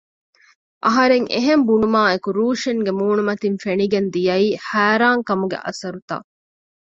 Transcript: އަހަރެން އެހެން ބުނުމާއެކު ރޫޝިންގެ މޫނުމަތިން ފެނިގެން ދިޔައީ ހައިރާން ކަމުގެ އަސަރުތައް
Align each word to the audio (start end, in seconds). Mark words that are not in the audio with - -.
އަހަރެން 0.85 1.27
އެހެން 1.33 1.63
ބުނުމާއެކު 1.67 2.29
ރޫޝިންގެ 2.37 2.91
މޫނުމަތިން 2.99 3.57
ފެނިގެން 3.63 4.09
ދިޔައީ 4.13 4.47
ހައިރާން 4.67 5.21
ކަމުގެ 5.27 5.57
އަސަރުތައް 5.65 6.27